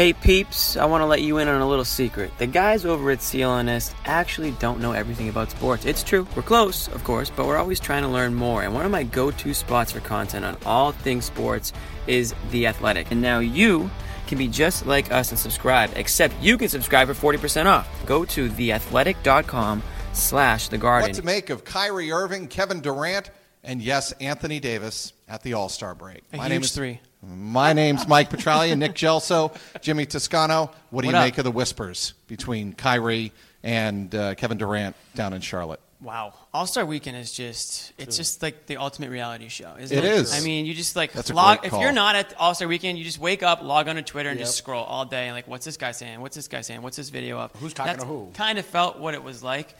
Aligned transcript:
Hey 0.00 0.14
peeps, 0.14 0.78
I 0.78 0.86
want 0.86 1.02
to 1.02 1.06
let 1.06 1.20
you 1.20 1.36
in 1.36 1.48
on 1.48 1.60
a 1.60 1.68
little 1.68 1.84
secret. 1.84 2.32
The 2.38 2.46
guys 2.46 2.86
over 2.86 3.10
at 3.10 3.18
CLNS 3.18 3.92
actually 4.06 4.52
don't 4.52 4.80
know 4.80 4.92
everything 4.92 5.28
about 5.28 5.50
sports. 5.50 5.84
It's 5.84 6.02
true, 6.02 6.26
we're 6.34 6.40
close, 6.40 6.88
of 6.88 7.04
course, 7.04 7.28
but 7.28 7.46
we're 7.46 7.58
always 7.58 7.78
trying 7.78 8.04
to 8.04 8.08
learn 8.08 8.32
more. 8.32 8.62
And 8.62 8.72
one 8.72 8.86
of 8.86 8.90
my 8.90 9.02
go 9.02 9.30
to 9.30 9.52
spots 9.52 9.92
for 9.92 10.00
content 10.00 10.46
on 10.46 10.56
all 10.64 10.92
things 10.92 11.26
sports 11.26 11.74
is 12.06 12.34
The 12.50 12.66
Athletic. 12.66 13.10
And 13.10 13.20
now 13.20 13.40
you 13.40 13.90
can 14.26 14.38
be 14.38 14.48
just 14.48 14.86
like 14.86 15.12
us 15.12 15.32
and 15.32 15.38
subscribe, 15.38 15.90
except 15.96 16.34
you 16.40 16.56
can 16.56 16.70
subscribe 16.70 17.14
for 17.14 17.34
40% 17.34 17.66
off. 17.66 17.86
Go 18.06 18.24
to 18.24 18.48
theathletic.com 18.48 19.82
slash 20.14 20.68
the 20.68 20.78
garden. 20.78 21.10
What 21.10 21.16
to 21.16 21.22
make 21.26 21.50
of 21.50 21.64
Kyrie 21.64 22.10
Irving, 22.10 22.48
Kevin 22.48 22.80
Durant, 22.80 23.30
and 23.64 23.82
yes, 23.82 24.12
Anthony 24.12 24.60
Davis 24.60 25.12
at 25.28 25.42
the 25.42 25.54
All 25.54 25.68
Star 25.68 25.94
break. 25.94 26.22
A 26.32 26.36
My 26.36 26.44
huge 26.44 26.50
name 26.52 26.62
is 26.62 26.72
three. 26.72 27.00
My 27.22 27.72
name's 27.74 28.08
Mike 28.08 28.30
Petraglia, 28.30 28.76
Nick 28.78 28.94
Gelso, 28.94 29.54
Jimmy 29.82 30.06
Toscano. 30.06 30.70
What 30.90 31.02
do 31.02 31.06
What 31.08 31.12
you 31.12 31.18
up? 31.18 31.24
make 31.24 31.38
of 31.38 31.44
the 31.44 31.50
whispers 31.50 32.14
between 32.28 32.72
Kyrie 32.72 33.32
and 33.62 34.14
uh, 34.14 34.34
Kevin 34.36 34.56
Durant 34.56 34.96
down 35.14 35.34
in 35.34 35.42
Charlotte? 35.42 35.80
Wow. 36.00 36.32
All 36.54 36.66
Star 36.66 36.86
Weekend 36.86 37.18
is 37.18 37.30
just, 37.30 37.92
it's 37.98 38.16
just 38.16 38.42
like 38.42 38.64
the 38.64 38.78
ultimate 38.78 39.10
reality 39.10 39.48
show, 39.48 39.76
isn't 39.78 39.94
It 39.98 40.02
it? 40.02 40.10
is. 40.10 40.32
I 40.32 40.40
mean, 40.42 40.64
you 40.64 40.72
just 40.72 40.96
like 40.96 41.12
That's 41.12 41.28
a 41.28 41.34
log, 41.34 41.60
great 41.60 41.74
if 41.74 41.78
you're 41.78 41.92
not 41.92 42.16
at 42.16 42.32
All 42.38 42.54
Star 42.54 42.66
Weekend, 42.68 42.96
you 42.96 43.04
just 43.04 43.18
wake 43.18 43.42
up, 43.42 43.62
log 43.62 43.86
onto 43.86 44.00
Twitter, 44.00 44.30
and 44.30 44.38
just 44.38 44.56
scroll 44.56 44.82
all 44.82 45.04
day. 45.04 45.26
And 45.26 45.34
like, 45.36 45.46
what's 45.46 45.66
this 45.66 45.76
guy 45.76 45.92
saying? 45.92 46.22
What's 46.22 46.34
this 46.36 46.48
guy 46.48 46.62
saying? 46.62 46.80
What's 46.80 46.96
this 46.96 47.10
video 47.10 47.38
of? 47.38 47.52
Who's 47.56 47.74
talking 47.74 47.92
That's 47.92 48.02
to 48.04 48.08
who? 48.08 48.30
Kind 48.32 48.58
of 48.58 48.64
felt 48.64 48.98
what 48.98 49.12
it 49.12 49.22
was 49.22 49.42
like. 49.42 49.74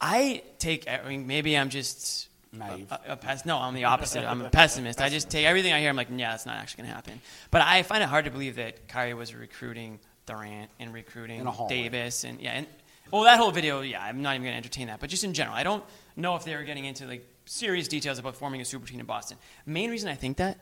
I 0.00 0.42
take, 0.58 0.88
I 0.90 1.08
mean, 1.08 1.28
maybe 1.28 1.56
I'm 1.56 1.68
just. 1.70 2.26
Naive. 2.52 2.90
A, 2.90 3.00
a 3.12 3.16
pes- 3.16 3.46
no, 3.46 3.58
I'm 3.58 3.74
the 3.74 3.84
opposite. 3.84 4.24
I'm 4.24 4.42
a 4.42 4.50
pessimist. 4.50 5.00
I 5.00 5.08
just 5.08 5.30
take 5.30 5.46
everything 5.46 5.72
I 5.72 5.80
hear. 5.80 5.88
I'm 5.88 5.96
like, 5.96 6.08
yeah, 6.14 6.32
that's 6.32 6.46
not 6.46 6.56
actually 6.56 6.82
going 6.82 6.90
to 6.90 6.94
happen. 6.94 7.20
But 7.50 7.62
I 7.62 7.82
find 7.82 8.02
it 8.02 8.08
hard 8.08 8.26
to 8.26 8.30
believe 8.30 8.56
that 8.56 8.88
Kyrie 8.88 9.14
was 9.14 9.34
recruiting 9.34 9.98
Durant 10.26 10.70
and 10.78 10.92
recruiting 10.92 11.40
In 11.40 11.46
a 11.46 11.50
hallway. 11.50 11.82
Davis 11.82 12.24
and 12.24 12.40
yeah, 12.40 12.52
and 12.52 12.66
well, 13.10 13.24
that 13.24 13.38
whole 13.38 13.50
video, 13.50 13.80
yeah, 13.82 14.02
I'm 14.02 14.22
not 14.22 14.34
even 14.34 14.42
going 14.42 14.52
to 14.52 14.56
entertain 14.56 14.86
that. 14.86 15.00
But 15.00 15.10
just 15.10 15.24
in 15.24 15.34
general, 15.34 15.56
I 15.56 15.62
don't 15.62 15.84
know 16.16 16.36
if 16.36 16.44
they 16.44 16.54
were 16.54 16.62
getting 16.62 16.84
into 16.84 17.06
like 17.06 17.26
serious 17.44 17.88
details 17.88 18.18
about 18.18 18.36
forming 18.36 18.60
a 18.60 18.64
super 18.64 18.86
team 18.86 19.00
in 19.00 19.06
Boston. 19.06 19.36
Main 19.66 19.90
reason 19.90 20.08
I 20.08 20.14
think 20.14 20.38
that, 20.38 20.58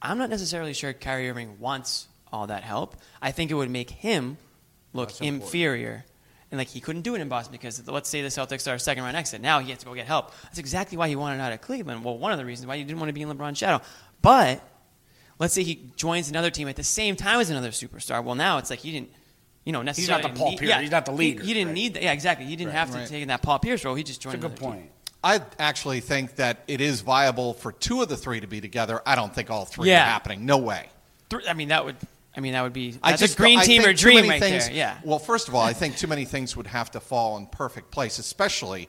I'm 0.00 0.18
not 0.18 0.30
necessarily 0.30 0.72
sure 0.72 0.92
Kyrie 0.92 1.28
Irving 1.30 1.58
wants 1.58 2.08
all 2.32 2.46
that 2.46 2.62
help. 2.62 2.96
I 3.20 3.30
think 3.30 3.50
it 3.50 3.54
would 3.54 3.70
make 3.70 3.90
him 3.90 4.38
look 4.92 5.20
inferior. 5.20 6.04
And 6.52 6.58
like 6.58 6.68
he 6.68 6.80
couldn't 6.80 7.02
do 7.02 7.14
it 7.16 7.20
in 7.20 7.28
Boston 7.28 7.50
because 7.50 7.88
let's 7.88 8.08
say 8.08 8.20
the 8.22 8.28
Celtics 8.28 8.70
are 8.70 8.74
a 8.74 8.78
second 8.78 9.02
round 9.02 9.16
exit. 9.16 9.40
Now 9.40 9.58
he 9.58 9.70
has 9.70 9.78
to 9.80 9.86
go 9.86 9.94
get 9.94 10.06
help. 10.06 10.32
That's 10.44 10.58
exactly 10.58 10.96
why 10.98 11.08
he 11.08 11.16
wanted 11.16 11.40
out 11.40 11.50
of 11.52 11.60
Cleveland. 11.62 12.04
Well, 12.04 12.18
one 12.18 12.30
of 12.30 12.38
the 12.38 12.44
reasons 12.44 12.66
why 12.68 12.76
he 12.76 12.84
didn't 12.84 12.98
want 13.00 13.08
to 13.08 13.14
be 13.14 13.22
in 13.22 13.28
LeBron's 13.30 13.56
shadow. 13.58 13.82
But 14.20 14.62
let's 15.38 15.54
say 15.54 15.62
he 15.62 15.90
joins 15.96 16.28
another 16.28 16.50
team 16.50 16.68
at 16.68 16.76
the 16.76 16.84
same 16.84 17.16
time 17.16 17.40
as 17.40 17.48
another 17.50 17.70
superstar. 17.70 18.22
Well, 18.22 18.34
now 18.34 18.58
it's 18.58 18.68
like 18.68 18.80
he 18.80 18.92
didn't, 18.92 19.10
you 19.64 19.72
know, 19.72 19.80
necessarily. 19.80 20.22
He's 20.22 20.28
not 20.28 20.34
the 20.34 20.38
Paul 20.38 20.50
need- 20.50 20.58
Pierce. 20.58 20.68
yeah, 20.68 20.80
He's 20.82 20.90
not 20.90 21.06
the 21.06 21.12
he- 21.12 21.18
leader, 21.18 21.42
He, 21.42 21.54
didn't 21.54 21.68
right. 21.68 21.74
need 21.74 21.94
that. 21.94 22.02
Yeah, 22.02 22.12
exactly. 22.12 22.44
He 22.46 22.54
didn't 22.54 22.72
have 22.74 22.90
to 22.90 22.98
Right. 22.98 23.08
take 23.08 23.22
in 23.22 23.28
that 23.28 23.40
Paul 23.40 23.58
Pierce 23.58 23.82
role. 23.86 23.94
He 23.94 24.02
just 24.04 24.20
joined. 24.20 24.34
That's 24.42 24.44
a 24.44 24.48
good 24.48 24.60
another 24.62 24.76
team. 24.76 24.90
point. 24.90 24.92
I 25.24 25.40
actually 25.58 26.00
think 26.00 26.36
that 26.36 26.64
it 26.68 26.82
is 26.82 27.00
viable 27.00 27.54
for 27.54 27.72
two 27.72 28.02
of 28.02 28.08
the 28.10 28.16
three 28.18 28.40
to 28.40 28.46
be 28.46 28.60
together. 28.60 29.00
I 29.06 29.14
don't 29.14 29.34
think 29.34 29.48
all 29.50 29.64
three 29.64 29.88
Yeah. 29.88 30.02
are 30.02 30.06
happening. 30.10 30.44
No 30.44 30.58
way. 30.58 30.90
I 31.48 31.54
mean, 31.54 31.68
that 31.68 31.86
would. 31.86 31.96
I 32.34 32.40
mean, 32.40 32.52
that 32.52 32.62
would 32.62 32.72
be. 32.72 32.98
I 33.02 33.16
just 33.16 33.34
a 33.34 33.36
green 33.36 33.58
I 33.58 33.64
team 33.64 33.82
think 33.82 33.94
or 33.94 33.96
too 33.96 34.10
dream 34.10 34.28
right 34.28 34.40
things, 34.40 34.66
there. 34.66 34.74
Yeah. 34.74 34.98
Well, 35.04 35.18
first 35.18 35.48
of 35.48 35.54
all, 35.54 35.62
I 35.62 35.72
think 35.72 35.96
too 35.96 36.06
many 36.06 36.24
things 36.24 36.56
would 36.56 36.66
have 36.66 36.90
to 36.92 37.00
fall 37.00 37.36
in 37.36 37.46
perfect 37.46 37.90
place, 37.90 38.18
especially 38.18 38.88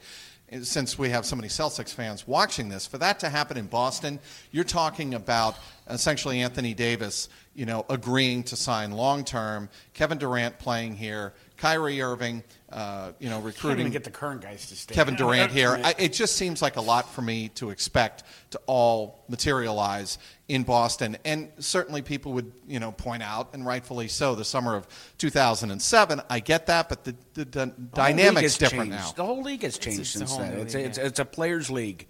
since 0.61 0.99
we 0.99 1.09
have 1.09 1.25
so 1.25 1.35
many 1.35 1.47
Celtics 1.47 1.93
fans 1.93 2.27
watching 2.27 2.69
this. 2.69 2.85
For 2.85 2.97
that 2.99 3.19
to 3.21 3.29
happen 3.29 3.57
in 3.57 3.65
Boston, 3.65 4.19
you're 4.51 4.63
talking 4.63 5.13
about 5.13 5.57
essentially 5.89 6.41
Anthony 6.41 6.73
Davis, 6.73 7.27
you 7.55 7.65
know, 7.65 7.85
agreeing 7.89 8.43
to 8.43 8.55
sign 8.55 8.91
long 8.91 9.23
term, 9.23 9.69
Kevin 9.93 10.17
Durant 10.17 10.57
playing 10.59 10.95
here, 10.95 11.33
Kyrie 11.57 12.01
Irving, 12.01 12.43
uh, 12.71 13.11
you 13.19 13.29
know, 13.29 13.35
Can't 13.35 13.45
recruiting. 13.45 13.79
even 13.81 13.91
get 13.91 14.03
the 14.03 14.09
current 14.11 14.41
guys 14.41 14.65
to 14.67 14.75
stay. 14.75 14.95
Kevin 14.95 15.15
Durant 15.15 15.51
here. 15.59 15.79
I, 15.83 15.93
it 15.99 16.13
just 16.13 16.35
seems 16.35 16.61
like 16.61 16.75
a 16.77 16.81
lot 16.81 17.07
for 17.13 17.21
me 17.21 17.49
to 17.55 17.69
expect 17.69 18.23
to 18.49 18.59
all 18.65 19.23
materialize 19.29 20.17
in 20.47 20.63
Boston. 20.63 21.15
And 21.23 21.51
certainly 21.59 22.01
people 22.01 22.33
would, 22.33 22.51
you 22.67 22.79
know, 22.79 22.91
point 22.91 23.21
out, 23.23 23.53
and 23.53 23.65
rightfully 23.65 24.07
so, 24.07 24.33
the 24.35 24.43
summer 24.43 24.75
of 24.75 24.87
2007. 25.19 26.21
I 26.29 26.39
get 26.39 26.65
that, 26.67 26.89
but 26.89 27.03
the, 27.03 27.15
the, 27.35 27.45
the 27.45 27.45
The 27.45 27.65
whole 27.65 27.73
dynamic's 27.93 28.57
different 28.57 28.91
changed. 28.91 29.05
now. 29.05 29.11
The 29.15 29.25
whole 29.25 29.43
league 29.43 29.61
has 29.63 29.77
changed 29.77 29.99
just 29.99 30.15
a 30.15 30.17
since 30.19 30.35
then. 30.37 30.53
It's, 30.53 30.73
league, 30.73 30.85
it's, 30.87 30.97
it's 30.97 31.19
a 31.19 31.25
players' 31.25 31.69
league. 31.69 32.07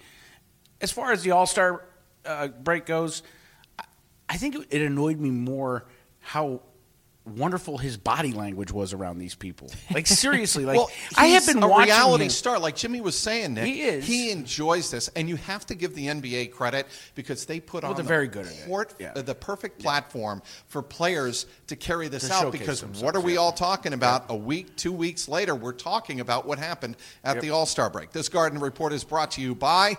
As 0.82 0.92
far 0.92 1.12
as 1.12 1.22
the 1.24 1.32
All 1.32 1.46
Star 1.46 1.84
uh, 2.26 2.48
break 2.48 2.86
goes, 2.86 3.24
I- 4.30 4.38
think 4.38 4.56
it 4.70 4.82
annoyed 4.82 5.20
me 5.20 5.30
more 5.30 5.86
how 6.20 6.62
wonderful 7.26 7.78
his 7.78 7.96
body 7.96 8.34
language 8.34 8.70
was 8.70 8.92
around 8.92 9.18
these 9.18 9.34
people. 9.34 9.72
Like 9.94 10.08
seriously, 10.08 10.66
like 10.70 10.76
well, 10.76 10.92
I 11.16 11.28
have 11.28 11.46
been 11.46 11.64
a 11.64 11.68
watching 11.70 11.86
reality 11.86 12.26
him. 12.26 12.30
star, 12.30 12.60
like 12.60 12.76
Jimmy 12.76 13.00
was 13.00 13.18
saying. 13.18 13.54
Nick, 13.54 13.66
He 13.66 13.82
is. 13.82 14.06
He 14.06 14.30
enjoys 14.32 14.92
this, 14.92 15.08
and 15.16 15.30
you 15.30 15.38
have 15.38 15.66
to 15.68 15.76
give 15.76 15.96
the 15.96 16.08
NBA 16.08 16.52
credit 16.52 16.86
because 17.16 17.46
they 17.46 17.62
put 17.62 17.84
Well, 17.84 17.92
on 17.92 17.98
the, 17.98 18.04
very 18.04 18.28
good 18.28 18.48
port- 18.66 18.94
Yeah. 19.00 19.14
uh, 19.16 19.22
the 19.22 19.36
perfect 19.36 19.80
platform 19.82 20.42
for 20.68 20.82
players 20.82 21.46
to 21.68 21.78
carry 21.78 22.10
this 22.10 22.28
To 22.28 22.34
out. 22.34 22.52
Because 22.52 22.84
what 22.84 23.16
are 23.16 23.22
we 23.22 23.36
yeah. 23.36 23.40
all 23.40 23.54
talking 23.54 23.94
about? 23.94 24.26
A 24.28 24.36
week, 24.36 24.76
two 24.76 24.92
weeks 24.92 25.30
later, 25.30 25.56
we're 25.56 25.72
talking 25.72 26.20
about 26.20 26.46
what 26.46 26.60
happened 26.60 26.98
at 27.24 27.40
the 27.40 27.52
All 27.52 27.66
Star 27.66 27.90
break. 27.90 28.12
This 28.12 28.28
Garden 28.28 28.60
Report 28.60 28.92
is 28.92 29.06
brought 29.06 29.32
to 29.32 29.42
you 29.42 29.56
by. 29.56 29.98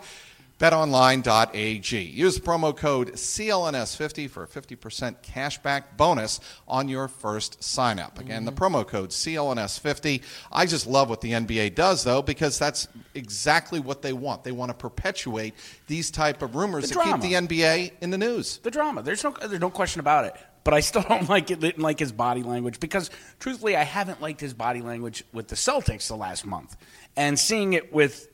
BetOnline.ag. 0.59 2.01
Use 2.01 2.39
promo 2.39 2.77
code 2.77 3.13
CLNS50 3.13 4.31
for 4.31 4.45
a 4.45 4.47
50% 4.47 5.17
cashback 5.23 5.97
bonus 5.97 6.39
on 6.69 6.89
your 6.89 7.09
first 7.09 7.63
sign 7.63 7.99
up. 7.99 8.21
Again, 8.21 8.45
the 8.45 8.53
mm-hmm. 8.53 8.77
promo 8.77 8.87
code 8.87 9.11
CLNS50. 9.11 10.23
I 10.53 10.67
just 10.67 10.87
love 10.87 11.11
what 11.11 11.21
the 11.21 11.33
NBA 11.33 11.75
does, 11.75 12.05
though, 12.05 12.23
because 12.23 12.59
that's 12.59 12.87
exactly 13.15 13.81
what 13.81 14.03
they 14.03 14.13
want. 14.13 14.45
They 14.45 14.53
want 14.53 14.71
to 14.71 14.75
perpetuate 14.75 15.55
these 15.89 16.11
type 16.11 16.41
of 16.41 16.55
rumors 16.55 16.89
to 16.91 17.01
keep 17.01 17.21
the 17.21 17.33
NBA 17.33 17.93
in 18.01 18.11
the 18.11 18.19
news. 18.19 18.59
the 18.59 18.71
drama. 18.71 19.03
There's 19.03 19.25
no 19.25 19.35
there's 19.47 19.61
no 19.61 19.71
question 19.71 20.01
about 20.01 20.27
it. 20.27 20.37
But 20.63 20.73
I 20.73 20.81
still 20.81 21.03
don't 21.09 21.29
like 21.29 21.51
it. 21.51 21.61
Didn't 21.61 21.83
like 21.83 21.99
his 21.99 22.13
body 22.13 22.43
language 22.43 22.81
because, 22.81 23.11
truthfully, 23.39 23.77
I 23.77 23.83
haven't 23.83 24.23
liked 24.23 24.41
his 24.41 24.55
body 24.55 24.81
language 24.81 25.25
with 25.33 25.49
the 25.49 25.57
Celtics 25.57 26.09
the 26.09 26.17
last 26.17 26.47
month, 26.47 26.77
and 27.17 27.39
seeing 27.39 27.75
it 27.75 27.93
with 27.93 28.29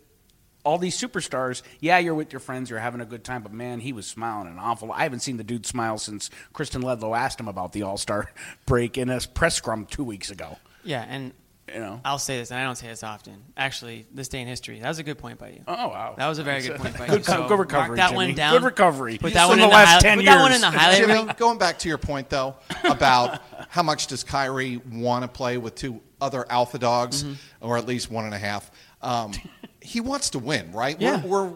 all 0.65 0.79
these 0.79 0.99
superstars. 1.01 1.63
Yeah, 1.81 1.99
you're 1.99 2.15
with 2.15 2.33
your 2.33 2.41
friends, 2.41 2.71
you're 2.71 2.79
having 2.79 3.01
a 3.01 3.07
good 3.07 3.25
time, 3.25 3.43
but 3.43 3.53
man, 3.53 3.81
he 3.81 3.93
was 3.93 4.07
smiling 4.07 4.47
an 4.49 4.59
awful. 4.59 4.93
I 4.93 5.03
haven't 5.05 5.21
seen 5.21 5.37
the 5.37 5.45
dude 5.45 5.67
smile 5.67 5.99
since 5.99 6.31
Kristen 6.53 6.83
Ledlow 6.83 7.17
asked 7.17 7.41
him 7.41 7.49
about 7.49 7.73
the 7.73 7.83
All 7.83 7.97
Star 7.97 8.31
break 8.67 8.99
in 8.99 9.09
a 9.11 9.21
press 9.21 9.55
scrum 9.57 9.87
two 9.87 10.05
weeks 10.05 10.31
ago. 10.31 10.59
Yeah, 10.85 11.05
and 11.09 11.33
You 11.73 11.79
know. 11.81 12.01
I'll 12.05 12.19
say 12.19 12.39
this, 12.39 12.51
and 12.51 12.59
I 12.59 12.65
don't 12.65 12.75
say 12.77 12.89
this 12.89 13.03
often. 13.05 13.35
Actually, 13.57 14.07
this 14.13 14.29
day 14.29 14.41
in 14.41 14.49
history, 14.49 14.81
that 14.81 14.89
was 14.89 14.99
a 14.99 15.03
good 15.03 15.19
point 15.19 15.39
by 15.39 15.51
you. 15.51 15.63
Oh 15.69 15.89
wow, 15.89 16.15
That 16.19 16.27
was 16.29 16.39
a 16.39 16.43
very 16.43 16.63
good 16.63 16.77
point 16.81 16.97
by 16.99 17.05
you. 17.07 17.11
Good, 17.13 17.25
co- 17.27 17.33
So 17.43 17.49
good 17.49 17.59
recovery. 17.59 17.89
Mark 17.89 17.97
that 17.99 18.07
Jimmy. 18.11 18.17
one 18.27 18.35
down. 18.35 18.53
Good 18.55 18.65
recovery. 18.65 19.19
Put 19.19 19.35
that 19.35 19.43
From 19.43 19.51
one 19.51 19.59
the 19.61 19.65
in 19.67 19.71
last 19.71 20.03
the 20.03 20.09
hi- 20.09 20.17
Put 20.17 20.25
that 20.25 20.43
one 20.43 20.53
in 20.53 20.61
the 20.61 20.71
highlight 20.71 20.99
Jimmy, 20.99 21.13
reel. 21.13 21.27
going 21.37 21.59
back 21.59 21.79
to 21.81 21.89
your 21.89 21.99
point 21.99 22.29
though 22.29 22.57
about 22.85 23.41
how 23.69 23.83
much 23.83 24.09
does 24.09 24.25
Kyrie 24.25 24.79
want 24.91 25.23
to 25.23 25.29
play 25.29 25.59
with 25.59 25.75
two 25.75 26.01
other 26.21 26.45
alpha 26.51 26.79
dogs, 26.79 27.23
Mm-hmm. 27.25 27.35
or 27.67 27.77
at 27.79 27.87
least 27.87 28.11
one 28.11 28.25
and 28.25 28.35
a 28.35 28.39
half? 28.39 28.71
Um, 29.03 29.33
he 29.83 30.01
wants 30.01 30.31
to 30.31 30.39
win, 30.39 30.73
right? 30.73 31.01
Yeah. 31.01 31.25
We're, 31.25 31.45
we're 31.47 31.53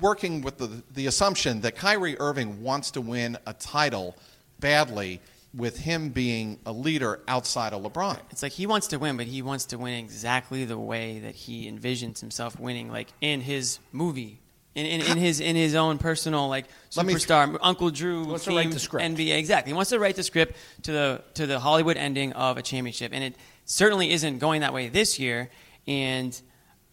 working 0.00 0.40
with 0.42 0.58
the 0.58 0.82
the 0.94 1.06
assumption 1.06 1.60
that 1.62 1.76
Kyrie 1.76 2.18
Irving 2.18 2.62
wants 2.62 2.90
to 2.92 3.00
win 3.00 3.36
a 3.46 3.52
title 3.52 4.16
badly. 4.58 5.20
with 5.52 5.78
him 5.78 6.10
being 6.10 6.60
a 6.64 6.70
leader 6.72 7.18
outside 7.26 7.72
of 7.72 7.82
LeBron. 7.82 8.16
It's 8.30 8.40
like 8.40 8.52
he 8.52 8.66
wants 8.68 8.86
to 8.88 8.98
win, 8.98 9.16
but 9.16 9.26
he 9.26 9.42
wants 9.42 9.64
to 9.66 9.78
win 9.78 9.94
exactly 9.94 10.64
the 10.64 10.78
way 10.78 11.18
that 11.18 11.34
he 11.34 11.68
envisions 11.68 12.20
himself 12.20 12.56
winning, 12.60 12.88
like 12.92 13.08
in 13.20 13.40
his 13.40 13.80
movie, 13.90 14.38
in, 14.76 14.86
in, 14.86 15.00
in 15.00 15.16
his 15.18 15.40
in 15.40 15.56
his 15.56 15.74
own 15.74 15.98
personal 15.98 16.46
like 16.48 16.66
Let 16.94 17.04
me- 17.04 17.14
superstar 17.14 17.58
Uncle 17.62 17.90
Drew 17.90 18.24
wants 18.26 18.44
to 18.44 18.54
write 18.54 18.70
the 18.70 18.78
script. 18.78 19.04
NBA. 19.04 19.36
Exactly, 19.36 19.70
he 19.72 19.74
wants 19.74 19.90
to 19.90 19.98
write 19.98 20.14
the 20.14 20.22
script 20.22 20.54
to 20.82 20.92
the 20.92 21.22
to 21.34 21.46
the 21.48 21.58
Hollywood 21.58 21.96
ending 21.96 22.32
of 22.34 22.56
a 22.56 22.62
championship, 22.62 23.10
and 23.12 23.24
it 23.24 23.34
certainly 23.64 24.12
isn't 24.12 24.38
going 24.38 24.60
that 24.60 24.72
way 24.72 24.88
this 24.88 25.18
year. 25.18 25.50
And 25.88 26.40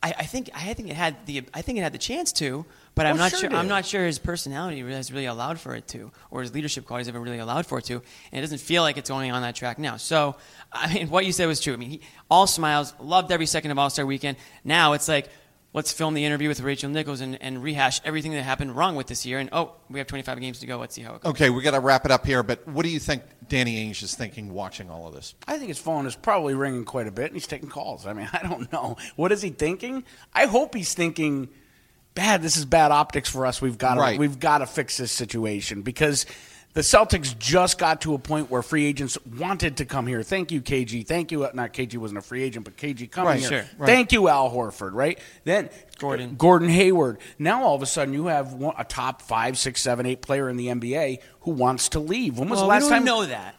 I, 0.08 0.14
I 0.20 0.26
think 0.26 0.50
I 0.54 0.74
think 0.74 0.90
it 0.90 0.96
had 0.96 1.16
the 1.26 1.44
I 1.54 1.62
think 1.62 1.78
it 1.78 1.82
had 1.82 1.94
the 1.94 1.98
chance 1.98 2.32
to, 2.34 2.66
but 2.96 3.06
I'm 3.06 3.16
Oh, 3.16 3.18
not 3.18 3.32
sure 3.32 3.40
sure. 3.40 3.54
I'm 3.54 3.68
not 3.68 3.86
sure 3.86 4.06
his 4.06 4.20
personality 4.20 4.80
has 4.82 5.12
really 5.12 5.26
allowed 5.26 5.60
for 5.60 5.76
it 5.76 5.88
to, 5.90 6.12
or 6.32 6.42
his 6.42 6.54
leadership 6.54 6.86
qualities 6.86 7.08
ever 7.08 7.20
really 7.20 7.40
allowed 7.40 7.66
for 7.66 7.80
it 7.80 7.86
to, 7.86 7.96
and 8.32 8.40
it 8.40 8.42
doesn't 8.42 8.62
feel 8.62 8.84
like 8.84 8.98
it's 8.98 9.10
going 9.10 9.32
on 9.32 9.42
that 9.42 9.56
track 9.56 9.80
now. 9.80 9.98
So, 9.98 10.36
I 10.72 10.94
mean, 10.94 11.10
what 11.10 11.26
you 11.26 11.32
said 11.32 11.48
was 11.48 11.60
true. 11.60 11.74
I 11.74 11.78
mean, 11.78 11.90
he, 11.90 12.02
all 12.30 12.48
smiles, 12.48 12.94
loved 13.00 13.32
every 13.32 13.46
second 13.46 13.72
of 13.72 13.78
All 13.80 13.90
Star 13.90 14.06
Weekend. 14.06 14.38
Now 14.64 14.94
it's 14.94 15.08
like, 15.08 15.30
let's 15.78 15.94
film 15.94 16.16
the 16.16 16.26
interview 16.26 16.48
with 16.50 16.60
Rachel 16.60 16.90
Nichols 16.90 17.22
and, 17.22 17.40
and 17.40 17.62
rehash 17.62 18.02
everything 18.04 18.32
that 18.34 18.42
happened 18.42 18.76
wrong 18.76 18.96
with 18.96 19.06
this 19.06 19.28
year. 19.28 19.38
And 19.38 19.48
oh, 19.54 19.76
we 19.92 20.00
have 20.00 20.08
25 20.08 20.42
games 20.42 20.60
to 20.60 20.66
go. 20.66 20.80
Let's 20.80 20.96
see 20.96 21.04
how 21.04 21.14
it 21.14 21.22
goes. 21.22 21.30
Okay, 21.30 21.52
we 21.52 21.62
got 21.62 21.72
to 21.72 21.80
wrap 21.80 22.04
it 22.04 22.10
up 22.10 22.26
here, 22.26 22.42
but 22.42 22.68
what 22.68 22.82
do 22.82 22.90
you 22.90 23.00
think 23.00 23.22
Danny 23.48 23.88
Ainge 23.88 24.02
is 24.02 24.16
thinking 24.16 24.52
watching 24.52 24.90
all 24.90 25.08
of 25.08 25.14
this? 25.14 25.36
I 25.48 25.58
think 25.58 25.68
his 25.70 25.78
phone 25.78 26.08
is 26.08 26.16
probably 26.16 26.56
ringing 26.56 26.84
quite 26.84 27.06
a 27.06 27.12
bit, 27.12 27.28
and 27.28 27.36
he's 27.36 27.46
taking 27.46 27.70
calls. 27.70 28.08
I 28.08 28.14
mean, 28.14 28.28
I 28.34 28.40
don't 28.42 28.72
know. 28.74 28.98
What 29.16 29.32
is 29.32 29.44
he 29.44 29.52
thinking? 29.52 30.04
I 30.34 30.48
hope 30.48 30.74
he's 30.74 30.96
thinking, 30.96 31.48
"Bad. 32.16 32.42
This 32.42 32.58
is 32.58 32.66
bad 32.66 32.92
optics 32.92 33.30
for 33.30 33.46
us. 33.46 33.62
We've 33.62 33.78
got 33.78 33.94
to, 33.96 34.02
Right. 34.02 34.20
we've 34.20 34.40
got 34.40 34.58
to 34.58 34.66
fix 34.66 34.98
this 34.98 35.12
situation 35.12 35.84
because." 35.84 36.26
The 36.78 36.84
Celtics 36.84 37.36
just 37.40 37.80
got 37.80 38.02
to 38.02 38.14
a 38.14 38.20
point 38.20 38.52
where 38.52 38.62
free 38.62 38.86
agents 38.86 39.18
wanted 39.40 39.78
to 39.78 39.86
come 39.86 40.06
here. 40.06 40.22
Thank 40.22 40.52
you, 40.52 40.62
KG. 40.62 41.08
Thank 41.08 41.32
you. 41.32 41.40
Not 41.56 41.74
KG 41.74 41.98
wasn't 41.98 42.20
a 42.20 42.22
free 42.22 42.44
agent, 42.44 42.66
but 42.66 42.78
KG 42.78 43.10
coming 43.10 43.30
Right, 43.30 43.40
here. 43.40 43.50
sure. 43.50 43.66
Right. 43.80 43.88
Thank 43.88 44.12
you, 44.12 44.28
Al 44.30 44.52
Horford. 44.52 44.92
Right 44.94 45.18
then, 45.44 45.72
Gordon. 45.98 46.36
Gordon 46.36 46.70
Hayward. 46.70 47.18
Now 47.40 47.64
all 47.64 47.74
of 47.74 47.82
a 47.82 47.88
sudden 47.88 48.14
you 48.14 48.28
have 48.28 48.54
one, 48.54 48.76
a 48.78 48.84
top 48.84 49.24
five, 49.24 49.58
six, 49.58 49.82
seven, 49.82 50.06
eight 50.06 50.22
player 50.22 50.48
in 50.50 50.56
the 50.56 50.68
NBA 50.68 51.18
who 51.42 51.50
wants 51.54 51.90
to 51.90 52.00
leave. 52.00 52.38
When 52.38 52.48
was 52.48 52.58
Well, 52.58 52.66
the 52.68 52.70
last 52.70 52.90
time? 52.90 53.02
we 53.02 53.08
don't 53.08 53.22
time? 53.22 53.24
know 53.24 53.26
that. 53.26 53.56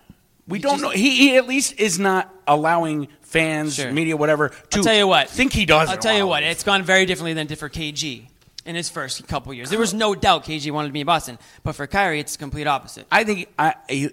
We 0.46 0.58
You 0.58 0.62
don't 0.62 0.72
just- 0.74 0.82
know. 0.84 0.90
He, 0.90 1.10
he 1.16 1.36
at 1.36 1.48
least 1.48 1.74
is 1.76 1.98
not 1.98 2.32
allowing 2.46 3.08
fans, 3.22 3.74
Sure. 3.74 3.90
media, 3.90 4.16
whatever. 4.16 4.50
To 4.50 4.78
I'll 4.78 4.84
tell 4.84 4.94
you 4.96 5.08
what. 5.08 5.28
Think 5.28 5.52
he 5.52 5.66
does. 5.66 5.88
I'll 5.88 5.98
tell 5.98 6.16
you 6.16 6.28
what. 6.28 6.44
It's 6.44 6.62
gone 6.62 6.84
very 6.84 7.04
differently 7.04 7.32
than 7.32 7.48
for 7.48 7.68
KG 7.68 8.28
in 8.68 8.76
his 8.76 8.90
first 8.90 9.26
couple 9.26 9.52
years. 9.54 9.70
There 9.70 9.78
was 9.78 9.94
no 9.94 10.14
doubt 10.14 10.44
KG 10.44 10.70
wanted 10.70 10.88
to 10.88 10.92
be 10.92 11.00
in 11.00 11.06
Boston, 11.06 11.38
but 11.62 11.74
for 11.74 11.86
Kyrie, 11.86 12.20
it's 12.20 12.32
the 12.32 12.38
complete 12.38 12.66
opposite. 12.66 13.06
I 13.10 13.24
think 13.24 13.48
I, 13.58 13.74
I, 13.88 14.10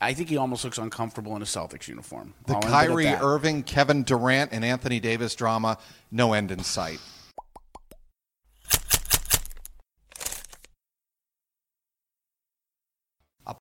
I 0.00 0.14
think 0.14 0.28
he 0.28 0.36
almost 0.36 0.64
looks 0.64 0.78
uncomfortable 0.78 1.36
in 1.36 1.42
a 1.42 1.44
Celtics 1.44 1.86
uniform. 1.86 2.34
The 2.46 2.54
I'll 2.54 2.64
end 2.64 2.64
it 2.64 2.76
at 2.76 2.86
Kyrie. 2.88 3.06
Irving, 3.06 3.62
Kevin 3.62 4.02
Durant, 4.02 4.52
and 4.52 4.64
Anthony 4.64 4.98
Davis 4.98 5.36
drama, 5.36 5.78
no 6.10 6.32
end 6.32 6.50
in 6.50 6.64
sight. 6.64 6.98